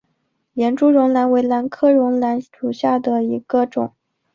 [0.53, 3.93] 连珠绒兰为兰科绒兰属下的一个种。